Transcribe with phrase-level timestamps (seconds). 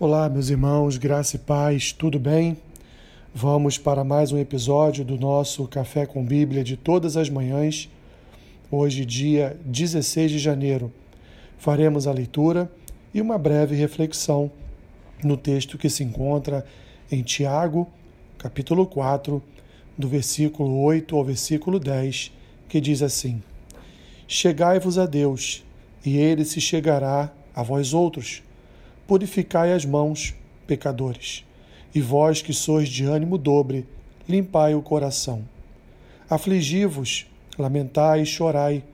[0.00, 2.56] Olá, meus irmãos, graça e paz, tudo bem?
[3.34, 7.90] Vamos para mais um episódio do nosso Café com Bíblia de todas as manhãs.
[8.70, 10.92] Hoje, dia 16 de janeiro,
[11.58, 12.70] faremos a leitura
[13.12, 14.48] e uma breve reflexão
[15.24, 16.64] no texto que se encontra
[17.10, 17.88] em Tiago,
[18.38, 19.42] capítulo 4,
[19.98, 22.30] do versículo 8 ao versículo 10,
[22.68, 23.42] que diz assim:
[24.28, 25.64] Chegai-vos a Deus,
[26.06, 28.44] e ele se chegará a vós outros
[29.08, 30.34] purificai as mãos,
[30.66, 31.42] pecadores.
[31.94, 33.86] E vós que sois de ânimo dobre,
[34.28, 35.42] limpai o coração.
[36.28, 37.26] Afligi-vos,
[37.58, 38.84] lamentai e chorai.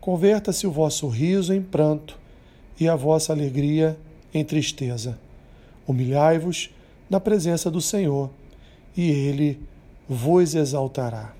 [0.00, 2.18] Converta-se o vosso riso em pranto
[2.80, 3.98] e a vossa alegria
[4.32, 5.18] em tristeza.
[5.86, 6.70] Humilhai-vos
[7.10, 8.30] na presença do Senhor,
[8.96, 9.60] e ele
[10.08, 11.34] vos exaltará.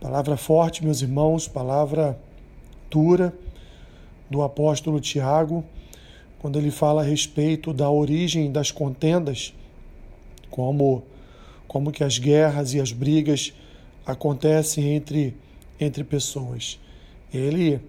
[0.00, 2.18] Palavra forte, meus irmãos, palavra
[2.90, 3.34] dura
[4.30, 5.64] do apóstolo Tiago
[6.38, 9.52] quando ele fala a respeito da origem das contendas,
[10.50, 11.02] como,
[11.66, 13.52] como que as guerras e as brigas
[14.06, 15.34] acontecem entre,
[15.80, 16.78] entre pessoas.
[17.32, 17.80] Ele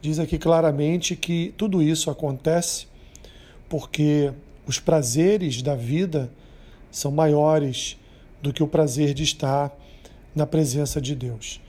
[0.00, 2.86] diz aqui claramente que tudo isso acontece
[3.68, 4.32] porque
[4.66, 6.30] os prazeres da vida
[6.90, 7.96] são maiores
[8.42, 9.72] do que o prazer de estar
[10.34, 11.60] na presença de Deus.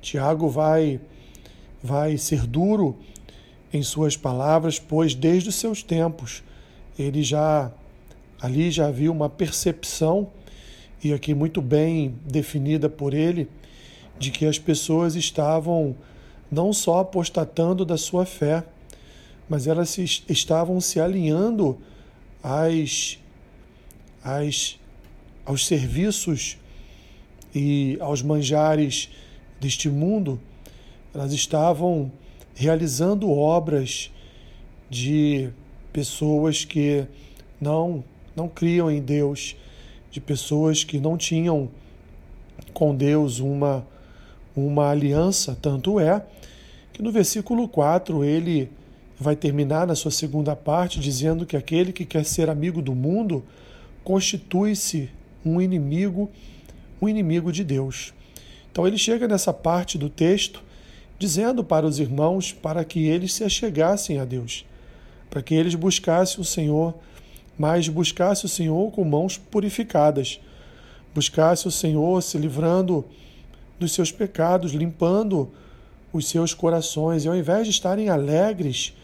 [0.00, 1.00] Tiago vai
[1.82, 2.96] vai ser duro
[3.72, 6.42] em suas palavras, pois desde os seus tempos
[6.98, 7.70] ele já
[8.40, 10.28] ali já havia uma percepção
[11.02, 13.48] e aqui muito bem definida por ele
[14.18, 15.94] de que as pessoas estavam
[16.50, 18.64] não só apostatando da sua fé,
[19.48, 21.78] mas elas se, estavam se alinhando
[22.42, 23.18] às,
[24.24, 24.78] às,
[25.44, 26.58] aos serviços
[27.54, 29.10] e aos manjares
[29.60, 30.40] deste mundo,
[31.14, 32.10] elas estavam
[32.58, 34.10] realizando obras
[34.90, 35.48] de
[35.92, 37.06] pessoas que
[37.60, 38.02] não
[38.34, 39.56] não criam em Deus,
[40.10, 41.70] de pessoas que não tinham
[42.72, 43.86] com Deus uma
[44.56, 46.20] uma aliança, tanto é
[46.92, 48.68] que no versículo 4 ele
[49.16, 53.44] vai terminar na sua segunda parte dizendo que aquele que quer ser amigo do mundo
[54.02, 55.08] constitui-se
[55.44, 56.28] um inimigo,
[57.00, 58.12] um inimigo de Deus.
[58.72, 60.66] Então ele chega nessa parte do texto
[61.18, 64.64] dizendo para os irmãos para que eles se achegassem a Deus,
[65.28, 66.94] para que eles buscassem o Senhor,
[67.58, 70.40] mas buscassem o Senhor com mãos purificadas,
[71.14, 73.04] buscassem o Senhor se livrando
[73.78, 75.50] dos seus pecados, limpando
[76.12, 78.94] os seus corações, e ao invés de estarem alegres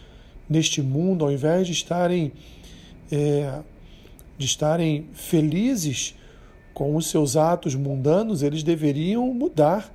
[0.48, 2.32] neste mundo, ao invés de estarem
[3.10, 3.60] é,
[4.36, 6.14] de estarem felizes
[6.72, 9.93] com os seus atos mundanos, eles deveriam mudar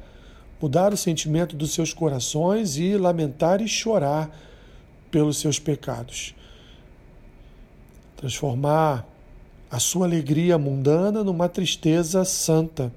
[0.61, 4.29] mudar o sentimento dos seus corações e lamentar e chorar
[5.09, 6.35] pelos seus pecados.
[8.17, 9.05] Transformar
[9.71, 12.91] a sua alegria mundana numa tristeza santa.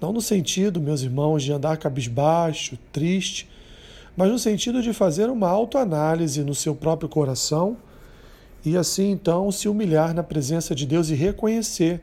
[0.00, 3.48] Não no sentido, meus irmãos, de andar cabisbaixo, triste,
[4.16, 7.76] mas no sentido de fazer uma autoanálise no seu próprio coração
[8.64, 12.00] e assim então se humilhar na presença de Deus e reconhecer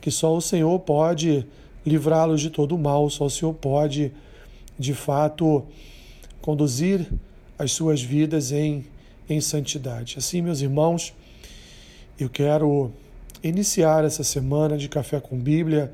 [0.00, 1.44] que só o Senhor pode
[1.86, 4.12] livrá-los de todo o mal, só o Senhor pode,
[4.78, 5.64] de fato,
[6.40, 7.06] conduzir
[7.58, 8.84] as suas vidas em,
[9.28, 10.16] em santidade.
[10.18, 11.14] Assim, meus irmãos,
[12.18, 12.90] eu quero
[13.42, 15.92] iniciar essa semana de Café com Bíblia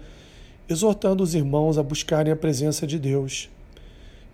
[0.68, 3.50] exortando os irmãos a buscarem a presença de Deus,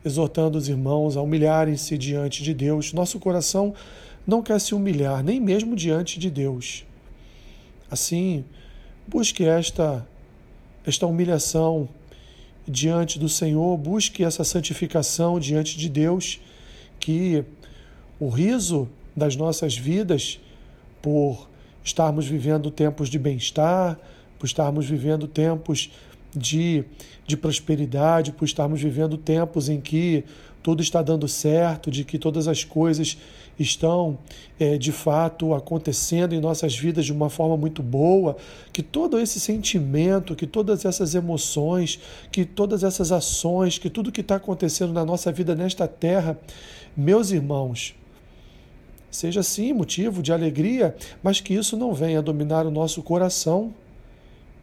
[0.05, 2.93] exortando os irmãos a humilharem-se diante de Deus.
[2.93, 3.75] Nosso coração
[4.27, 6.85] não quer se humilhar, nem mesmo diante de Deus.
[7.91, 8.45] Assim,
[9.07, 10.07] busque esta
[10.87, 11.89] esta humilhação
[12.67, 16.41] diante do Senhor, busque essa santificação diante de Deus,
[16.99, 17.45] que
[18.19, 20.39] o riso das nossas vidas,
[21.03, 21.49] por
[21.83, 23.99] estarmos vivendo tempos de bem-estar,
[24.39, 25.91] por estarmos vivendo tempos
[26.35, 26.85] de,
[27.27, 30.25] de prosperidade, por estarmos vivendo tempos em que
[30.63, 33.17] tudo está dando certo, de que todas as coisas
[33.59, 34.19] estão
[34.59, 38.37] é, de fato acontecendo em nossas vidas de uma forma muito boa,
[38.73, 41.99] que todo esse sentimento, que todas essas emoções,
[42.31, 46.39] que todas essas ações, que tudo que está acontecendo na nossa vida nesta terra,
[46.97, 47.95] meus irmãos,
[49.11, 53.75] seja sim motivo de alegria, mas que isso não venha dominar o nosso coração,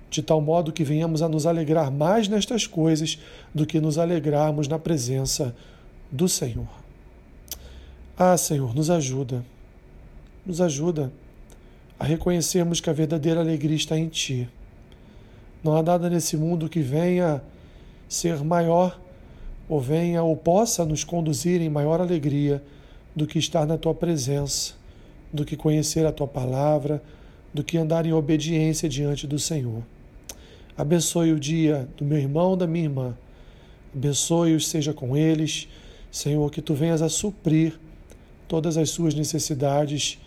[0.09, 3.19] de tal modo que venhamos a nos alegrar mais nestas coisas
[3.54, 5.56] do que nos alegrarmos na presença
[6.12, 6.68] do Senhor.
[8.18, 9.45] Ah, Senhor, nos ajuda,
[10.45, 11.12] nos ajuda
[12.00, 14.50] a reconhecermos que a verdadeira alegria está em Ti.
[15.63, 17.42] Não há nada nesse mundo que venha
[18.07, 19.00] ser maior
[19.68, 22.63] ou venha ou possa nos conduzir em maior alegria
[23.15, 24.74] do que estar na Tua presença,
[25.33, 27.04] do que conhecer a tua palavra,
[27.54, 29.83] do que andar em obediência diante do Senhor.
[30.77, 33.18] Abençoe o dia do meu irmão, da minha irmã.
[33.95, 35.68] Abençoe-os, seja com eles.
[36.12, 37.79] Senhor, que tu venhas a suprir
[38.47, 40.19] todas as suas necessidades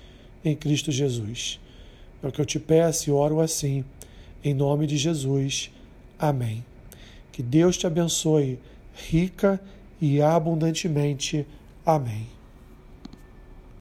[0.44, 1.61] em Cristo Jesus.
[2.23, 3.85] É o que eu te peço e oro assim,
[4.43, 5.70] em nome de Jesus.
[6.19, 6.64] Amém.
[7.32, 8.58] Que Deus te abençoe
[9.08, 9.61] rica
[10.00, 11.46] e abundantemente.
[11.87, 12.39] Amém.